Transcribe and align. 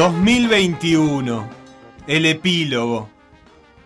2021, 0.00 1.46
el 2.06 2.24
epílogo, 2.24 3.10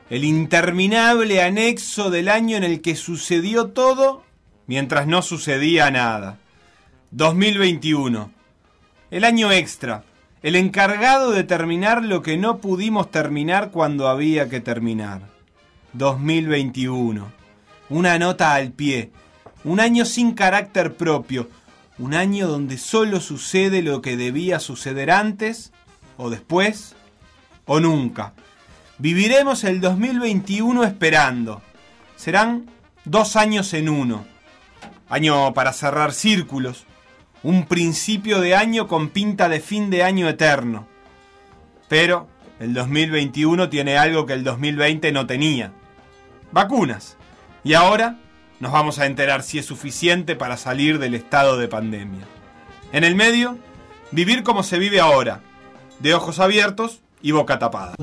el 0.09 0.23
interminable 0.23 1.43
anexo 1.43 2.09
del 2.09 2.29
año 2.29 2.57
en 2.57 2.63
el 2.63 2.83
que 2.83 2.95
sucedió 2.95 3.71
todo 3.71 4.23
mientras 4.69 5.09
no 5.09 5.23
sucedía 5.23 5.91
nada. 5.91 6.39
2021, 7.11 8.31
el 9.11 9.25
año 9.25 9.51
extra, 9.51 10.05
el 10.45 10.55
encargado 10.55 11.33
de 11.33 11.43
terminar 11.43 12.05
lo 12.05 12.23
que 12.23 12.37
no 12.37 12.59
pudimos 12.59 13.11
terminar 13.11 13.73
cuando 13.73 14.07
había 14.07 14.49
que 14.49 14.61
terminar. 14.61 15.23
2021, 15.95 17.27
una 17.89 18.21
nota 18.21 18.55
al 18.55 18.71
pie, 18.71 19.11
un 19.65 19.81
año 19.81 20.05
sin 20.05 20.35
carácter 20.35 20.95
propio, 20.95 21.49
un 21.99 22.15
año 22.15 22.47
donde 22.47 22.79
solo 22.79 23.19
sucede 23.19 23.83
lo 23.83 24.01
que 24.01 24.17
debía 24.17 24.61
suceder 24.61 25.11
antes 25.11 25.73
o 26.17 26.31
después, 26.31 26.95
o 27.67 27.81
nunca. 27.81 28.33
Viviremos 28.99 29.65
el 29.65 29.81
2021 29.81 30.85
esperando. 30.85 31.63
Serán 32.17 32.71
dos 33.05 33.37
años 33.37 33.73
en 33.75 33.89
uno. 33.89 34.25
Año 35.09 35.53
para 35.55 35.73
cerrar 35.73 36.13
círculos. 36.13 36.87
Un 37.43 37.67
principio 37.67 38.41
de 38.41 38.55
año 38.55 38.87
con 38.87 39.11
pinta 39.11 39.49
de 39.49 39.61
fin 39.61 39.91
de 39.91 40.03
año 40.03 40.29
eterno. 40.29 40.87
Pero 41.89 42.29
el 42.61 42.73
2021 42.73 43.69
tiene 43.69 43.99
algo 43.99 44.27
que 44.27 44.33
el 44.33 44.45
2020 44.45 45.13
no 45.13 45.27
tenía. 45.27 45.73
Vacunas. 46.53 47.17
Y 47.65 47.75
ahora 47.75 48.19
nos 48.61 48.73
vamos 48.73 48.99
a 48.99 49.07
enterar 49.07 49.43
si 49.43 49.59
es 49.59 49.67
suficiente 49.67 50.37
para 50.37 50.57
salir 50.57 50.99
del 50.99 51.15
estado 51.15 51.59
de 51.59 51.69
pandemia. 51.69 52.27
En 52.93 53.05
el 53.05 53.17
medio, 53.17 53.59
vivir 54.13 54.45
como 54.45 54.63
se 54.63 54.79
vive 54.79 55.01
ahora 55.01 55.41
de 56.01 56.15
ojos 56.15 56.39
abiertos 56.39 57.01
y 57.23 57.33
boca 57.33 57.59
tapada. 57.59 57.95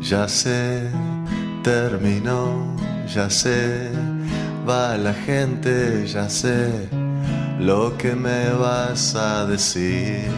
Ya 0.00 0.26
sé, 0.26 0.90
terminó, 1.62 2.76
ya 3.06 3.30
sé, 3.30 3.92
va 4.68 4.96
la 4.96 5.14
gente, 5.14 6.04
ya 6.06 6.28
sé 6.28 6.88
lo 7.60 7.96
que 7.96 8.16
me 8.16 8.50
vas 8.50 9.14
a 9.14 9.46
decir. 9.46 10.28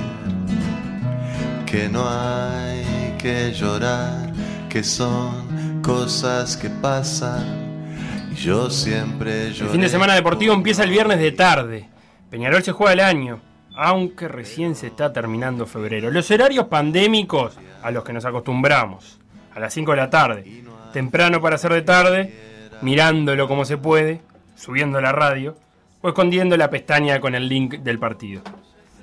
Que 1.65 1.89
no 1.89 2.05
hay 2.07 3.17
que 3.17 3.53
llorar, 3.55 4.31
que 4.69 4.85
son 4.85 5.52
cosas 5.83 6.57
que 6.57 6.71
pasan. 6.71 8.31
Y 8.33 8.37
yo 8.37 8.71
siempre 8.71 9.49
El 9.49 9.55
fin 9.55 9.81
de 9.81 9.89
semana 9.89 10.15
deportivo 10.15 10.55
empieza 10.55 10.85
el 10.85 10.91
viernes 10.91 11.19
de 11.19 11.33
tarde. 11.33 11.89
Peñarol 12.31 12.63
se 12.63 12.73
juega 12.73 12.93
el 12.93 13.01
año, 13.01 13.41
aunque 13.75 14.29
recién 14.29 14.75
se 14.75 14.87
está 14.87 15.13
terminando 15.13 15.67
febrero. 15.67 16.11
Los 16.11 16.31
horarios 16.31 16.67
pandémicos 16.67 17.59
a 17.83 17.91
los 17.91 18.05
que 18.05 18.13
nos 18.13 18.25
acostumbramos. 18.25 19.19
A 19.55 19.61
las 19.61 19.75
5 19.75 19.91
de 19.91 19.97
la 19.97 20.09
tarde. 20.09 20.63
Temprano 20.93 21.43
para 21.43 21.57
hacer 21.57 21.73
de 21.75 21.83
tarde, 21.83 22.33
mirándolo 22.81 23.49
como 23.49 23.65
se 23.65 23.77
puede, 23.77 24.23
subiendo 24.55 25.01
la 25.01 25.13
radio 25.13 25.57
o 26.01 26.09
escondiendo 26.09 26.57
la 26.57 26.71
pestaña 26.71 27.21
con 27.21 27.35
el 27.35 27.49
link 27.49 27.79
del 27.79 27.99
partido. 27.99 28.43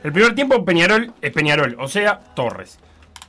El 0.03 0.13
primer 0.13 0.33
tiempo 0.33 0.63
Peñarol 0.63 1.13
es 1.21 1.31
Peñarol, 1.31 1.75
o 1.77 1.87
sea, 1.87 2.19
Torres. 2.35 2.79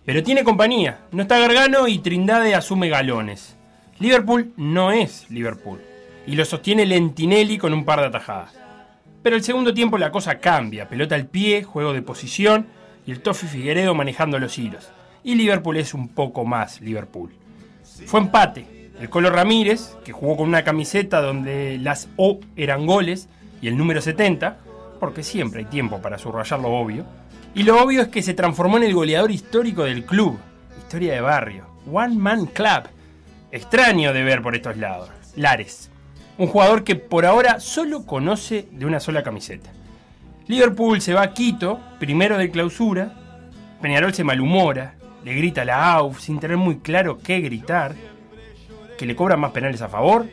Pero 0.05 0.23
tiene 0.23 0.45
compañía. 0.45 1.01
No 1.13 1.23
está 1.23 1.39
Gargano 1.39 1.87
y 1.87 1.99
Trindade 1.99 2.55
asume 2.55 2.89
galones. 2.89 3.57
Liverpool 3.99 4.53
no 4.57 4.93
es 4.93 5.31
Liverpool. 5.31 5.81
Y 6.27 6.37
lo 6.37 6.45
sostiene 6.45 6.87
Lentinelli 6.87 7.59
con 7.59 7.73
un 7.73 7.85
par 7.85 8.01
de 8.01 8.07
atajadas. 8.07 8.55
Pero 9.23 9.37
el 9.37 9.43
segundo 9.43 9.75
tiempo 9.75 9.99
la 9.99 10.11
cosa 10.11 10.39
cambia. 10.39 10.89
Pelota 10.89 11.15
al 11.15 11.27
pie, 11.27 11.63
juego 11.65 11.93
de 11.93 12.03
posición 12.03 12.67
y 13.07 13.11
el 13.11 13.21
Toffi 13.21 13.47
Figueredo 13.47 13.95
manejando 13.95 14.39
los 14.39 14.59
hilos. 14.59 14.91
Y 15.23 15.35
Liverpool 15.35 15.77
es 15.77 15.93
un 15.93 16.09
poco 16.09 16.45
más 16.45 16.81
Liverpool. 16.81 17.33
Fue 18.07 18.21
empate. 18.21 18.91
El 18.99 19.11
Colo 19.11 19.31
Ramírez, 19.31 19.97
que 20.05 20.13
jugó 20.13 20.37
con 20.37 20.49
una 20.49 20.65
camiseta 20.65 21.21
donde 21.21 21.79
las 21.79 22.09
O 22.17 22.41
eran 22.57 22.87
goles 22.87 23.29
y 23.63 23.69
el 23.69 23.77
número 23.77 24.01
70, 24.01 24.59
porque 24.99 25.23
siempre 25.23 25.61
hay 25.61 25.67
tiempo 25.67 26.01
para 26.01 26.19
subrayar 26.19 26.61
lo 26.61 26.69
obvio, 26.69 27.07
y 27.55 27.65
lo 27.65 27.83
obvio 27.83 28.03
es 28.03 28.09
que 28.09 28.23
se 28.23 28.35
transformó 28.35 28.77
en 28.77 28.85
el 28.85 28.95
goleador 28.95 29.31
histórico 29.31 29.85
del 29.85 30.05
club. 30.05 30.39
Historia 30.79 31.15
de 31.15 31.21
barrio. 31.21 31.67
One 31.91 32.17
Man 32.17 32.47
Club. 32.47 32.89
Extraño 33.51 34.13
de 34.13 34.23
ver 34.23 34.41
por 34.41 34.55
estos 34.55 34.77
lados. 34.77 35.11
Lares. 35.35 35.91
Un 36.39 36.47
jugador 36.47 36.85
que 36.85 36.95
por 36.95 37.27
ahora 37.27 37.59
solo 37.59 38.07
conoce 38.07 38.69
de 38.71 38.87
una 38.87 39.01
sola 39.01 39.23
camiseta. 39.23 39.71
Liverpool 40.47 41.01
se 41.01 41.13
va 41.13 41.23
a 41.23 41.35
Quito, 41.35 41.81
primero 41.99 42.39
de 42.39 42.51
clausura. 42.51 43.15
Peñarol 43.83 44.15
se 44.15 44.25
malhumora, 44.25 44.95
le 45.25 45.35
grita 45.35 45.63
a 45.63 45.65
la 45.65 45.93
AUF 45.93 46.21
sin 46.21 46.39
tener 46.39 46.57
muy 46.57 46.79
claro 46.79 47.19
qué 47.19 47.41
gritar. 47.41 47.95
Que 48.97 49.07
le 49.07 49.17
cobran 49.17 49.41
más 49.41 49.51
penales 49.51 49.83
a 49.83 49.89
favor, 49.89 50.29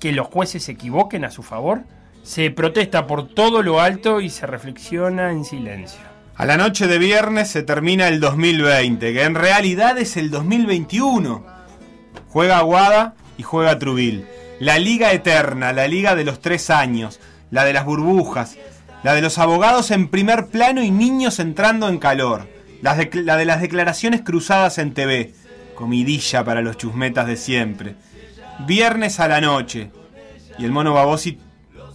que 0.00 0.12
los 0.12 0.26
jueces 0.26 0.64
se 0.64 0.72
equivoquen 0.72 1.24
a 1.24 1.30
su 1.30 1.42
favor. 1.42 1.84
Se 2.22 2.50
protesta 2.50 3.06
por 3.06 3.28
todo 3.28 3.62
lo 3.62 3.80
alto 3.80 4.20
y 4.20 4.30
se 4.30 4.46
reflexiona 4.46 5.30
en 5.30 5.44
silencio. 5.44 6.15
A 6.38 6.44
la 6.44 6.58
noche 6.58 6.86
de 6.86 6.98
viernes 6.98 7.48
se 7.48 7.62
termina 7.62 8.08
el 8.08 8.20
2020, 8.20 9.14
que 9.14 9.22
en 9.22 9.34
realidad 9.34 9.96
es 9.96 10.18
el 10.18 10.30
2021. 10.30 11.46
Juega 12.28 12.58
Aguada 12.58 13.14
y 13.38 13.42
juega 13.42 13.78
Trubil. 13.78 14.26
La 14.60 14.78
liga 14.78 15.12
eterna, 15.12 15.72
la 15.72 15.88
liga 15.88 16.14
de 16.14 16.24
los 16.24 16.42
tres 16.42 16.68
años, 16.68 17.20
la 17.50 17.64
de 17.64 17.72
las 17.72 17.86
burbujas, 17.86 18.58
la 19.02 19.14
de 19.14 19.22
los 19.22 19.38
abogados 19.38 19.90
en 19.90 20.08
primer 20.08 20.48
plano 20.48 20.82
y 20.82 20.90
niños 20.90 21.38
entrando 21.38 21.88
en 21.88 21.98
calor, 21.98 22.46
la 22.82 22.94
de, 22.96 23.08
la 23.14 23.38
de 23.38 23.46
las 23.46 23.62
declaraciones 23.62 24.20
cruzadas 24.20 24.76
en 24.76 24.92
TV, 24.92 25.32
comidilla 25.74 26.44
para 26.44 26.60
los 26.60 26.76
chusmetas 26.76 27.26
de 27.26 27.38
siempre. 27.38 27.94
Viernes 28.66 29.20
a 29.20 29.28
la 29.28 29.40
noche. 29.40 29.90
Y 30.58 30.66
el 30.66 30.72
mono 30.72 30.92
Babosi 30.92 31.38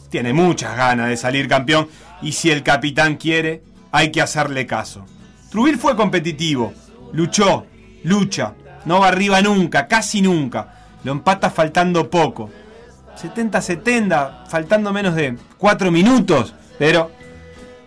tiene 0.09 0.33
muchas 0.33 0.75
ganas 0.75 1.09
de 1.09 1.17
salir 1.17 1.47
campeón 1.47 1.89
y 2.23 2.31
si 2.31 2.49
el 2.49 2.63
capitán 2.63 3.17
quiere, 3.17 3.61
hay 3.91 4.11
que 4.11 4.21
hacerle 4.21 4.65
caso. 4.65 5.05
Trubil 5.49 5.77
fue 5.77 5.95
competitivo, 5.95 6.73
luchó, 7.13 7.65
lucha, 8.03 8.53
no 8.85 8.99
va 8.99 9.09
arriba 9.09 9.41
nunca, 9.41 9.87
casi 9.87 10.21
nunca. 10.21 10.73
Lo 11.03 11.11
empata 11.11 11.49
faltando 11.49 12.09
poco. 12.09 12.49
70-70, 13.21 14.47
faltando 14.47 14.93
menos 14.93 15.15
de 15.15 15.37
4 15.57 15.91
minutos, 15.91 16.53
pero 16.79 17.11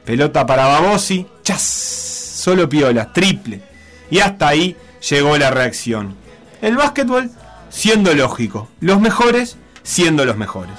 pelota 0.04 0.44
para 0.46 0.66
Babosi, 0.66 1.26
chas, 1.42 1.62
solo 1.62 2.68
piola, 2.68 3.12
triple. 3.12 3.62
Y 4.10 4.20
hasta 4.20 4.48
ahí 4.48 4.76
llegó 5.08 5.36
la 5.38 5.50
reacción. 5.50 6.14
El 6.60 6.76
básquetbol 6.76 7.30
siendo 7.70 8.14
lógico, 8.14 8.68
los 8.80 9.00
mejores 9.00 9.56
siendo 9.82 10.24
los 10.24 10.36
mejores. 10.36 10.74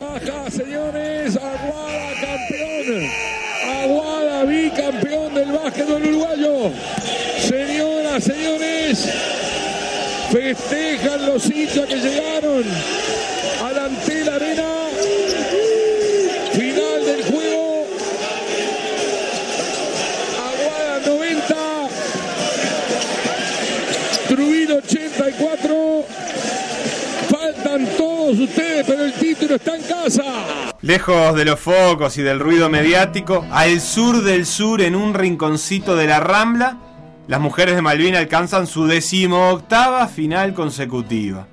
Acá, 0.00 0.50
señores, 0.50 1.36
Aguada 1.36 2.10
campeón. 2.20 3.10
Aguada 3.82 4.44
bicampeón 4.44 5.34
del 5.34 5.52
básquetbol 5.52 6.02
uruguayo. 6.02 6.72
Señoras, 7.38 8.24
festejan 10.30 11.26
los 11.26 11.50
hinchas 11.50 11.86
que 11.86 11.96
llegaron 11.96 12.64
a 13.64 13.72
la 13.72 13.84
Antela 13.84 14.34
Arena. 14.36 14.68
Final 16.52 17.04
del 17.06 17.24
juego. 17.24 17.86
Aguada 20.38 21.00
90. 21.06 21.54
Trujillo 24.28 24.76
84. 24.76 26.04
Faltan 27.30 27.86
todos 27.96 28.38
ustedes, 28.38 28.86
pero 28.86 29.04
el 29.04 29.12
título 29.14 29.54
está 29.56 29.76
en 29.76 29.82
casa. 29.82 30.24
Lejos 30.82 31.36
de 31.36 31.44
los 31.44 31.60
focos 31.60 32.18
y 32.18 32.22
del 32.22 32.40
ruido 32.40 32.68
mediático, 32.68 33.46
al 33.52 33.80
sur 33.80 34.22
del 34.22 34.46
sur, 34.46 34.82
en 34.82 34.96
un 34.96 35.14
rinconcito 35.14 35.96
de 35.96 36.08
la 36.08 36.20
Rambla, 36.20 36.91
las 37.28 37.40
mujeres 37.40 37.74
de 37.74 37.82
Malvin 37.82 38.16
alcanzan 38.16 38.66
su 38.66 38.86
decimoctava 38.86 40.08
final 40.08 40.54
consecutiva. 40.54 41.46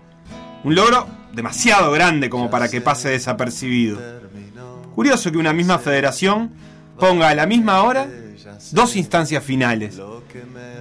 Un 0.64 0.76
logro 0.76 1.08
demasiado 1.34 1.92
grande 1.92 2.30
como 2.30 2.50
para 2.50 2.70
que 2.70 2.82
pase 2.82 3.10
desapercibido. 3.10 4.00
Curioso 4.96 5.32
que 5.32 5.38
una 5.38 5.54
misma 5.54 5.80
federación 5.80 6.52
ponga 7.00 7.30
a 7.30 7.36
la 7.36 7.46
misma 7.46 7.84
hora 7.84 8.08
dos 8.72 8.96
instancias 8.96 9.44
finales. 9.44 10.00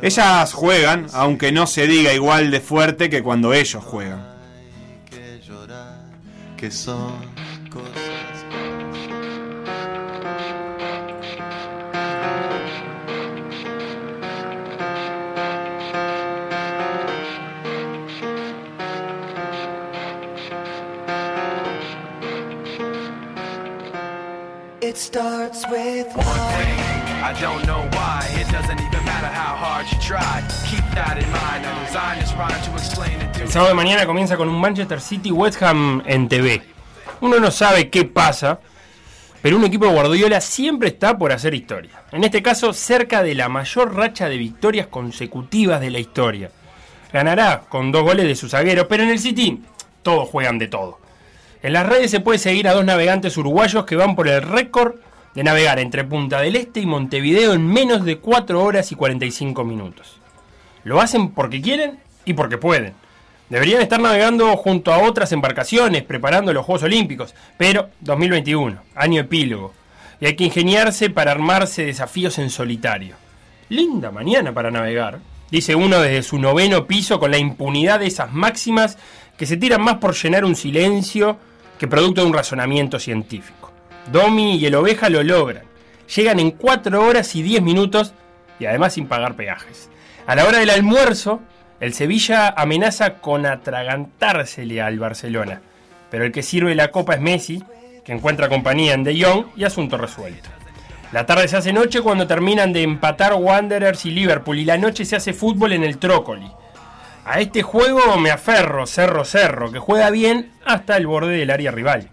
Ellas 0.02 0.52
juegan, 0.52 1.06
aunque 1.12 1.52
no 1.52 1.66
se 1.66 1.86
diga 1.86 2.12
igual 2.12 2.50
de 2.50 2.60
fuerte 2.60 3.10
que 3.10 3.22
cuando 3.22 3.52
ellos 3.52 3.84
juegan. 3.84 4.26
Starts 25.08 25.64
with 25.70 26.06
I 26.18 27.32
don't 27.40 27.64
know 27.64 27.88
why. 27.96 28.28
It 28.36 28.46
doesn't 28.52 28.78
even 28.78 29.04
matter 29.06 29.26
how 29.26 29.56
hard 29.56 29.86
you 29.90 29.98
try. 30.00 30.44
Keep 30.68 30.84
that 30.94 31.16
in 31.16 31.28
mind. 31.30 31.64
I 31.64 31.86
designed 31.86 32.20
this 32.20 32.34
rhyme 32.34 32.62
to 32.62 32.72
explain 32.72 33.20
it 33.22 33.32
to 33.32 33.42
El 33.44 33.48
sábado 33.48 33.70
de 33.70 33.74
mañana 33.74 34.04
comienza 34.04 34.36
con 34.36 34.50
un 34.50 34.60
Manchester 34.60 35.00
City 35.00 35.30
West 35.30 35.62
Ham 35.62 36.02
en 36.04 36.28
TV. 36.28 36.60
Uno 37.22 37.40
no 37.40 37.50
sabe 37.50 37.88
qué 37.88 38.04
pasa, 38.04 38.60
pero 39.40 39.56
un 39.56 39.64
equipo 39.64 39.86
de 39.86 39.92
Guardiola 39.92 40.42
siempre 40.42 40.88
está 40.90 41.16
por 41.16 41.32
hacer 41.32 41.54
historia. 41.54 42.02
En 42.12 42.22
este 42.22 42.42
caso, 42.42 42.74
cerca 42.74 43.22
de 43.22 43.34
la 43.34 43.48
mayor 43.48 43.94
racha 43.94 44.28
de 44.28 44.36
victorias 44.36 44.88
consecutivas 44.88 45.80
de 45.80 45.90
la 45.90 46.00
historia. 46.00 46.50
Ganará 47.14 47.62
con 47.66 47.90
dos 47.90 48.02
goles 48.02 48.26
de 48.26 48.36
su 48.36 48.50
zaguero, 48.50 48.86
pero 48.86 49.04
en 49.04 49.08
el 49.08 49.18
City 49.18 49.62
todos 50.02 50.28
juegan 50.28 50.58
de 50.58 50.68
todo. 50.68 50.97
En 51.60 51.72
las 51.72 51.86
redes 51.86 52.10
se 52.10 52.20
puede 52.20 52.38
seguir 52.38 52.68
a 52.68 52.72
dos 52.72 52.84
navegantes 52.84 53.36
uruguayos 53.36 53.84
que 53.84 53.96
van 53.96 54.14
por 54.14 54.28
el 54.28 54.42
récord 54.42 54.94
de 55.34 55.42
navegar 55.42 55.80
entre 55.80 56.04
Punta 56.04 56.40
del 56.40 56.54
Este 56.54 56.80
y 56.80 56.86
Montevideo 56.86 57.52
en 57.52 57.66
menos 57.66 58.04
de 58.04 58.18
4 58.18 58.62
horas 58.62 58.92
y 58.92 58.94
45 58.94 59.64
minutos. 59.64 60.20
Lo 60.84 61.00
hacen 61.00 61.30
porque 61.30 61.60
quieren 61.60 61.98
y 62.24 62.34
porque 62.34 62.58
pueden. 62.58 62.94
Deberían 63.48 63.82
estar 63.82 64.00
navegando 64.00 64.56
junto 64.56 64.92
a 64.92 65.02
otras 65.02 65.32
embarcaciones 65.32 66.04
preparando 66.04 66.52
los 66.52 66.64
Juegos 66.64 66.84
Olímpicos, 66.84 67.34
pero 67.56 67.88
2021, 68.00 68.80
año 68.94 69.20
epílogo, 69.20 69.74
y 70.20 70.26
hay 70.26 70.36
que 70.36 70.44
ingeniarse 70.44 71.10
para 71.10 71.32
armarse 71.32 71.86
desafíos 71.86 72.38
en 72.38 72.50
solitario. 72.50 73.16
Linda 73.68 74.12
mañana 74.12 74.52
para 74.52 74.70
navegar, 74.70 75.18
dice 75.50 75.74
uno 75.74 76.00
desde 76.00 76.22
su 76.22 76.38
noveno 76.38 76.86
piso 76.86 77.18
con 77.18 77.30
la 77.32 77.38
impunidad 77.38 78.00
de 78.00 78.06
esas 78.06 78.32
máximas 78.32 78.96
que 79.36 79.46
se 79.46 79.56
tiran 79.56 79.82
más 79.82 79.96
por 79.96 80.14
llenar 80.14 80.44
un 80.44 80.56
silencio 80.56 81.38
que 81.78 81.88
producto 81.88 82.20
de 82.20 82.26
un 82.26 82.34
razonamiento 82.34 82.98
científico. 82.98 83.72
Domi 84.10 84.56
y 84.56 84.66
el 84.66 84.74
oveja 84.74 85.08
lo 85.08 85.22
logran. 85.22 85.64
Llegan 86.14 86.40
en 86.40 86.50
4 86.52 87.04
horas 87.04 87.34
y 87.36 87.42
10 87.42 87.62
minutos 87.62 88.14
y 88.58 88.66
además 88.66 88.94
sin 88.94 89.06
pagar 89.06 89.34
peajes. 89.34 89.90
A 90.26 90.34
la 90.34 90.44
hora 90.44 90.58
del 90.58 90.70
almuerzo, 90.70 91.40
el 91.80 91.94
Sevilla 91.94 92.48
amenaza 92.48 93.14
con 93.14 93.46
atragantársele 93.46 94.82
al 94.82 94.98
Barcelona. 94.98 95.60
Pero 96.10 96.24
el 96.24 96.32
que 96.32 96.42
sirve 96.42 96.74
la 96.74 96.90
copa 96.90 97.14
es 97.14 97.20
Messi, 97.20 97.62
que 98.04 98.12
encuentra 98.12 98.48
compañía 98.48 98.94
en 98.94 99.04
De 99.04 99.22
Jong 99.22 99.46
y 99.56 99.64
asunto 99.64 99.96
resuelto. 99.98 100.48
La 101.12 101.24
tarde 101.24 101.48
se 101.48 101.56
hace 101.56 101.72
noche 101.72 102.02
cuando 102.02 102.26
terminan 102.26 102.72
de 102.72 102.82
empatar 102.82 103.34
Wanderers 103.34 104.04
y 104.06 104.10
Liverpool 104.10 104.58
y 104.58 104.64
la 104.64 104.76
noche 104.76 105.04
se 105.04 105.16
hace 105.16 105.32
fútbol 105.32 105.72
en 105.72 105.84
el 105.84 105.98
Trócoli. 105.98 106.50
A 107.30 107.40
este 107.40 107.62
juego 107.62 108.16
me 108.16 108.30
aferro, 108.30 108.86
cerro, 108.86 109.22
cerro, 109.22 109.70
que 109.70 109.78
juega 109.78 110.08
bien 110.08 110.50
hasta 110.64 110.96
el 110.96 111.06
borde 111.06 111.36
del 111.36 111.50
área 111.50 111.70
rival. 111.70 112.08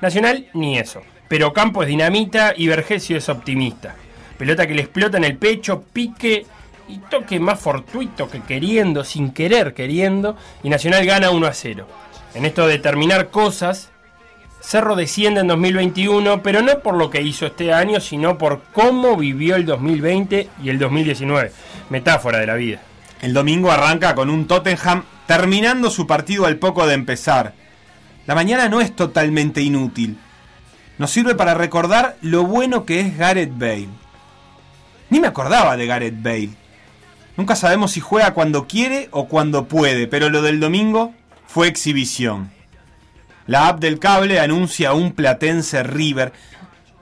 Nacional, 0.00 0.46
ni 0.54 0.78
eso. 0.78 1.02
Pero 1.26 1.52
Campo 1.52 1.82
es 1.82 1.88
dinamita 1.88 2.54
y 2.56 2.68
Vergesio 2.68 3.16
es 3.16 3.28
optimista. 3.28 3.96
Pelota 4.38 4.68
que 4.68 4.74
le 4.74 4.82
explota 4.82 5.16
en 5.16 5.24
el 5.24 5.36
pecho, 5.36 5.82
pique 5.92 6.46
y 6.86 6.98
toque 6.98 7.40
más 7.40 7.58
fortuito 7.58 8.30
que 8.30 8.42
queriendo, 8.42 9.02
sin 9.02 9.32
querer 9.32 9.74
queriendo, 9.74 10.36
y 10.62 10.68
Nacional 10.68 11.04
gana 11.04 11.30
1 11.30 11.46
a 11.48 11.52
0. 11.52 11.88
En 12.34 12.44
esto 12.44 12.68
de 12.68 12.78
terminar 12.78 13.30
cosas, 13.30 13.90
Cerro 14.60 14.94
desciende 14.94 15.40
en 15.40 15.48
2021, 15.48 16.44
pero 16.44 16.62
no 16.62 16.78
por 16.78 16.94
lo 16.94 17.10
que 17.10 17.22
hizo 17.22 17.44
este 17.44 17.72
año, 17.72 17.98
sino 17.98 18.38
por 18.38 18.62
cómo 18.72 19.16
vivió 19.16 19.56
el 19.56 19.66
2020 19.66 20.48
y 20.62 20.68
el 20.68 20.78
2019. 20.78 21.50
Metáfora 21.88 22.38
de 22.38 22.46
la 22.46 22.54
vida. 22.54 22.80
El 23.20 23.34
domingo 23.34 23.70
arranca 23.70 24.14
con 24.14 24.30
un 24.30 24.46
Tottenham 24.46 25.04
terminando 25.26 25.90
su 25.90 26.06
partido 26.06 26.46
al 26.46 26.56
poco 26.56 26.86
de 26.86 26.94
empezar. 26.94 27.54
La 28.26 28.34
mañana 28.34 28.68
no 28.68 28.80
es 28.80 28.96
totalmente 28.96 29.60
inútil. 29.60 30.18
Nos 30.96 31.10
sirve 31.10 31.34
para 31.34 31.54
recordar 31.54 32.16
lo 32.22 32.44
bueno 32.44 32.86
que 32.86 33.00
es 33.00 33.16
Gareth 33.16 33.52
Bale. 33.56 33.88
Ni 35.10 35.20
me 35.20 35.26
acordaba 35.26 35.76
de 35.76 35.86
Gareth 35.86 36.22
Bale. 36.22 36.50
Nunca 37.36 37.56
sabemos 37.56 37.92
si 37.92 38.00
juega 38.00 38.32
cuando 38.32 38.66
quiere 38.66 39.08
o 39.10 39.28
cuando 39.28 39.66
puede, 39.66 40.06
pero 40.06 40.30
lo 40.30 40.42
del 40.42 40.60
domingo 40.60 41.12
fue 41.46 41.68
exhibición. 41.68 42.50
La 43.46 43.68
app 43.68 43.80
del 43.80 43.98
cable 43.98 44.40
anuncia 44.40 44.92
un 44.92 45.12
Platense 45.12 45.82
River. 45.82 46.32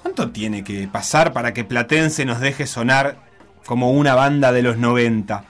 ¿Cuánto 0.02 0.30
tiene 0.30 0.64
que 0.64 0.88
pasar 0.88 1.32
para 1.32 1.52
que 1.52 1.64
Platense 1.64 2.24
nos 2.24 2.40
deje 2.40 2.66
sonar 2.66 3.18
como 3.66 3.92
una 3.92 4.14
banda 4.14 4.52
de 4.52 4.62
los 4.62 4.78
90? 4.78 5.44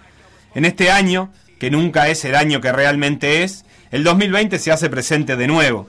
En 0.55 0.65
este 0.65 0.91
año, 0.91 1.31
que 1.59 1.71
nunca 1.71 2.09
es 2.09 2.25
el 2.25 2.35
año 2.35 2.61
que 2.61 2.73
realmente 2.73 3.43
es, 3.43 3.65
el 3.91 4.05
2020 4.05 4.59
se 4.59 4.73
hace 4.73 4.91
presente 4.91 5.37
de 5.37 5.47
nuevo. 5.47 5.87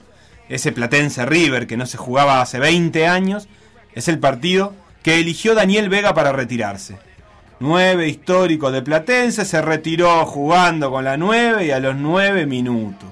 Ese 0.48 0.72
Platense 0.72 1.24
River 1.26 1.66
que 1.66 1.76
no 1.76 1.86
se 1.86 1.96
jugaba 1.96 2.40
hace 2.40 2.58
20 2.58 3.06
años 3.06 3.48
es 3.94 4.08
el 4.08 4.18
partido 4.18 4.74
que 5.02 5.20
eligió 5.20 5.54
Daniel 5.54 5.88
Vega 5.88 6.14
para 6.14 6.32
retirarse. 6.32 6.98
Nueve 7.60 8.08
histórico 8.08 8.70
de 8.70 8.82
Platense 8.82 9.44
se 9.44 9.60
retiró 9.62 10.24
jugando 10.24 10.90
con 10.90 11.04
la 11.04 11.16
9 11.16 11.66
y 11.66 11.70
a 11.70 11.78
los 11.78 11.94
9 11.94 12.46
minutos. 12.46 13.08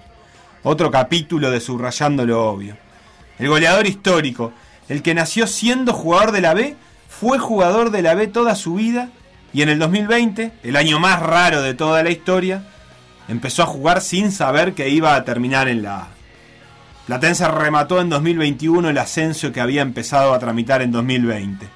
Otro 0.63 0.91
capítulo 0.91 1.51
de 1.51 1.61
subrayando 1.61 2.27
lo 2.27 2.49
obvio. 2.51 2.77
El 3.39 3.49
goleador 3.49 3.87
histórico, 3.87 4.53
el 4.89 5.03
que 5.03 5.15
nació 5.15 5.47
siendo 5.47 5.93
jugador 5.93 6.33
de 6.33 6.41
la 6.41 6.55
B, 6.55 6.77
fue 7.09 7.39
jugador 7.39 7.91
de 7.91 8.03
la 8.03 8.15
B 8.15 8.27
toda 8.27 8.55
su 8.55 8.75
vida 8.75 9.11
y 9.53 9.63
en 9.63 9.69
el 9.71 9.79
2020, 9.79 10.53
el 10.63 10.77
año 10.77 11.01
más 11.01 11.21
raro 11.21 11.63
de 11.63 11.75
toda 11.75 12.03
la 12.03 12.11
historia, 12.11 12.65
empezó 13.29 13.63
a 13.63 13.67
jugar 13.67 14.01
sin 14.01 14.33
saber 14.33 14.75
que 14.75 14.89
iba 14.89 15.15
a 15.15 15.25
terminar 15.25 15.69
en 15.69 15.83
la 15.83 15.99
A. 15.99 16.09
Platense 17.07 17.49
remató 17.49 18.01
en 18.01 18.11
2021 18.11 18.91
el 18.91 18.99
ascenso 18.99 19.51
que 19.51 19.63
había 19.63 19.81
empezado 19.81 20.35
a 20.35 20.39
tramitar 20.39 20.83
en 20.83 20.93
2020. 20.93 21.67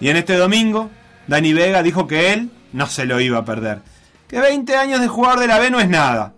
Y 0.00 0.08
en 0.08 0.16
este 0.16 0.36
domingo, 0.36 0.90
Dani 1.26 1.54
Vega 1.54 1.82
dijo 1.82 2.06
que 2.06 2.34
él 2.34 2.50
no 2.72 2.86
se 2.86 3.06
lo 3.06 3.20
iba 3.20 3.38
a 3.38 3.44
perder. 3.44 3.80
Que 4.28 4.38
20 4.38 4.76
años 4.76 5.00
de 5.00 5.08
jugador 5.08 5.40
de 5.40 5.46
la 5.46 5.58
B 5.58 5.70
no 5.70 5.80
es 5.80 5.88
nada. 5.88 6.34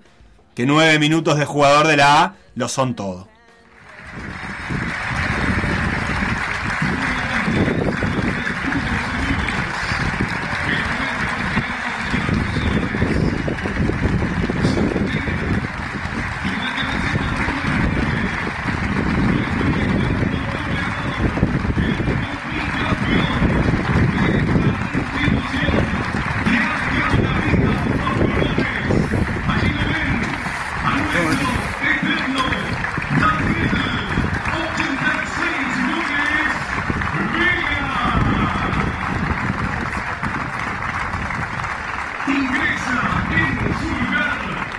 Que 0.55 0.67
9 0.67 0.99
minutos 1.01 1.37
de 1.39 1.45
jugador 1.45 1.89
de 1.89 1.97
la 1.97 2.23
A 2.23 2.35
lo 2.55 2.69
son 2.69 2.95
todo. 2.95 3.29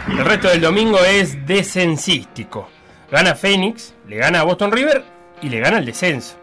El 0.09 0.25
resto 0.25 0.47
del 0.47 0.62
domingo 0.62 1.00
es 1.00 1.45
descensístico. 1.45 2.69
Gana 3.12 3.35
Phoenix, 3.35 3.93
le 4.07 4.17
gana 4.17 4.39
a 4.39 4.43
Boston 4.43 4.71
River 4.71 5.03
y 5.41 5.50
le 5.50 5.59
gana 5.59 5.79
el 5.79 5.85
descenso. 5.85 6.35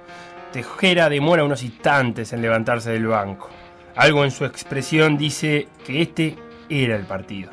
Tejera 0.52 1.08
demora 1.08 1.44
unos 1.44 1.62
instantes 1.62 2.32
en 2.32 2.42
levantarse 2.42 2.90
del 2.90 3.06
banco. 3.06 3.48
Algo 3.96 4.24
en 4.24 4.30
su 4.30 4.44
expresión 4.44 5.16
dice 5.16 5.68
que 5.86 6.02
este 6.02 6.36
era 6.68 6.96
el 6.96 7.04
partido. 7.04 7.50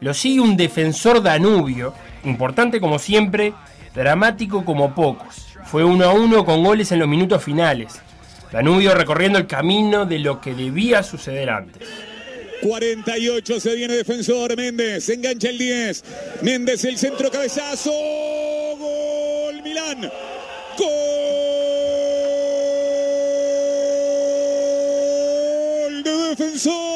Lo 0.00 0.14
sigue 0.14 0.40
un 0.40 0.56
defensor 0.56 1.22
Danubio, 1.22 1.92
importante 2.24 2.80
como 2.80 2.98
siempre, 2.98 3.52
dramático 3.94 4.64
como 4.64 4.94
pocos. 4.94 5.54
Fue 5.64 5.84
uno 5.84 6.04
a 6.04 6.12
uno 6.12 6.44
con 6.44 6.62
goles 6.62 6.92
en 6.92 7.00
los 7.00 7.08
minutos 7.08 7.42
finales. 7.42 8.00
Danubio 8.50 8.94
recorriendo 8.94 9.38
el 9.38 9.46
camino 9.46 10.06
de 10.06 10.20
lo 10.20 10.40
que 10.40 10.54
debía 10.54 11.02
suceder 11.02 11.50
antes. 11.50 12.07
48 12.60 13.60
se 13.60 13.74
viene 13.74 13.96
defensor 13.96 14.56
Méndez, 14.56 15.08
engancha 15.08 15.48
el 15.50 15.58
10. 15.58 16.04
Méndez 16.42 16.84
el 16.84 16.98
centro 16.98 17.30
cabezazo. 17.30 17.92
Gol 18.78 19.62
Milán. 19.62 20.10
Gol 20.76 20.88
de 26.02 26.10
defensor. 26.30 26.87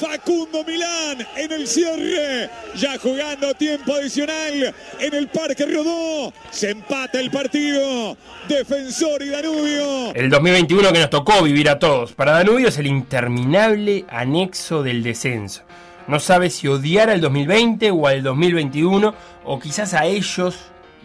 Facundo 0.00 0.64
Milán 0.64 1.26
en 1.36 1.52
el 1.52 1.66
cierre, 1.66 2.48
ya 2.74 2.96
jugando 2.98 3.52
tiempo 3.52 3.92
adicional 3.92 4.74
en 4.98 5.14
el 5.14 5.28
Parque 5.28 5.66
Rodó. 5.66 6.32
Se 6.50 6.70
empata 6.70 7.20
el 7.20 7.30
partido. 7.30 8.16
Defensor 8.48 9.22
y 9.22 9.28
Danubio. 9.28 10.14
El 10.14 10.30
2021 10.30 10.90
que 10.92 10.98
nos 11.00 11.10
tocó 11.10 11.42
vivir 11.42 11.68
a 11.68 11.78
todos. 11.78 12.12
Para 12.14 12.32
Danubio 12.32 12.68
es 12.68 12.78
el 12.78 12.86
interminable 12.86 14.06
anexo 14.08 14.82
del 14.82 15.02
descenso. 15.02 15.64
No 16.08 16.18
sabe 16.18 16.48
si 16.48 16.66
odiar 16.66 17.10
al 17.10 17.20
2020 17.20 17.90
o 17.90 18.06
al 18.06 18.22
2021, 18.22 19.14
o 19.44 19.60
quizás 19.60 19.92
a 19.92 20.06
ellos 20.06 20.56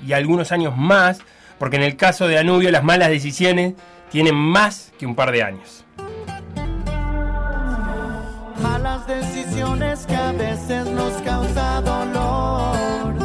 y 0.08 0.14
algunos 0.14 0.54
años 0.54 0.78
más, 0.78 1.20
porque 1.60 1.76
en 1.76 1.84
el 1.84 1.98
caso 1.98 2.28
de 2.28 2.36
Danubio 2.36 2.72
las 2.72 2.86
malas 2.86 3.10
decisiones 3.10 3.74
tienen 4.10 4.36
más 4.36 4.94
que 4.98 5.06
un 5.06 5.16
par 5.16 5.34
de 5.34 5.44
años. 5.44 5.86
Que 10.08 10.16
a 10.16 10.32
veces 10.32 10.86
nos 10.88 11.14
causa 11.22 11.82
dolor. 11.82 13.16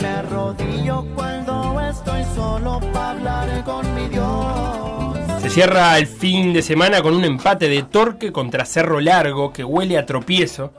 Me 0.00 0.08
arrodillo 0.08 1.04
cuando 1.14 1.80
estoy 1.80 2.24
solo 2.34 2.80
para 2.92 3.10
hablar 3.10 3.64
con 3.64 3.94
mi 3.94 4.08
Dios. 4.08 5.42
Se 5.42 5.50
cierra 5.50 5.98
el 5.98 6.06
fin 6.06 6.52
de 6.52 6.62
semana 6.62 7.02
con 7.02 7.14
un 7.14 7.24
empate 7.24 7.68
de 7.68 7.82
Torque 7.82 8.32
contra 8.32 8.64
Cerro 8.64 9.00
Largo 9.00 9.52
que 9.52 9.64
huele 9.64 9.98
a 9.98 10.06
tropiezo. 10.06 10.72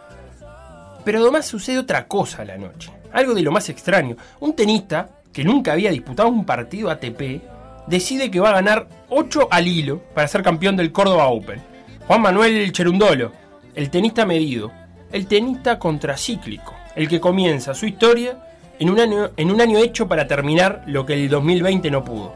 Pero 1.04 1.20
además 1.20 1.46
sucede 1.46 1.80
otra 1.80 2.08
cosa 2.08 2.42
a 2.42 2.46
la 2.46 2.58
noche. 2.58 2.92
Algo 3.14 3.34
de 3.34 3.42
lo 3.42 3.52
más 3.52 3.70
extraño. 3.70 4.16
Un 4.40 4.56
tenista 4.56 5.10
que 5.32 5.44
nunca 5.44 5.74
había 5.74 5.92
disputado 5.92 6.30
un 6.30 6.46
partido 6.46 6.90
ATP 6.90 7.42
decide 7.88 8.32
que 8.32 8.40
va 8.40 8.50
a 8.50 8.54
ganar 8.54 8.88
8 9.10 9.48
al 9.52 9.68
hilo 9.68 10.00
para 10.14 10.28
ser 10.28 10.42
campeón 10.44 10.76
del 10.76 10.92
Córdoba 10.92 11.28
Open. 11.28 11.62
Juan 12.08 12.22
Manuel 12.22 12.72
Cherundolo, 12.72 13.32
el 13.78 13.92
tenista 13.92 14.26
medido, 14.26 14.72
el 15.12 15.28
tenista 15.28 15.78
contracíclico, 15.78 16.74
el 16.96 17.08
que 17.08 17.20
comienza 17.20 17.76
su 17.76 17.86
historia 17.86 18.40
en 18.80 18.90
un 18.90 19.00
año, 19.00 19.30
en 19.38 19.52
un 19.52 19.62
año 19.62 19.78
hecho 19.78 20.08
para 20.08 20.28
terminar 20.28 20.84
lo 20.88 21.06
que 21.06 21.14
el 21.14 21.30
2020 21.30 21.92
no 21.92 22.04
pudo. 22.04 22.34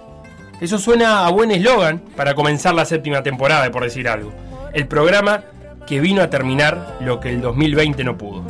Eso 0.62 0.78
suena 0.78 1.26
a 1.26 1.32
buen 1.32 1.50
eslogan 1.50 1.98
para 2.16 2.36
comenzar 2.36 2.76
la 2.76 2.86
séptima 2.86 3.24
temporada, 3.24 3.72
por 3.72 3.84
decir 3.84 4.08
algo. 4.08 4.32
El 4.72 4.88
programa 4.88 5.44
que 5.88 6.00
vino 6.00 6.22
a 6.22 6.30
terminar 6.30 6.98
lo 7.02 7.20
que 7.20 7.30
el 7.30 7.42
2020 7.42 8.04
no 8.04 8.16
pudo. 8.20 8.44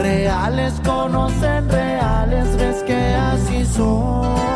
Reales 0.00 0.74
conocen 0.84 1.68
reales, 1.70 2.56
ves 2.56 2.82
que 2.82 2.96
así 2.96 3.64
soy. 3.64 4.55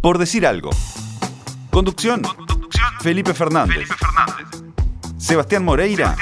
Por 0.00 0.18
decir 0.18 0.46
algo. 0.46 0.70
Conducción. 1.70 2.22
Felipe 3.00 3.34
Fernández. 3.34 3.88
Sebastián 5.16 5.64
Moreira. 5.64 6.16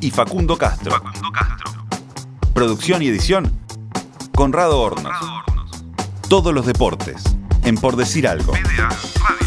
Y 0.00 0.12
Facundo 0.12 0.56
Castro. 0.56 1.02
Producción 2.54 3.02
y 3.02 3.08
edición. 3.08 3.58
Conrado 4.32 4.80
Hornos. 4.80 5.16
Todos 6.28 6.54
los 6.54 6.64
deportes. 6.64 7.24
En 7.64 7.76
Por 7.76 7.96
decir 7.96 8.28
algo. 8.28 8.52
Radio. 8.52 9.43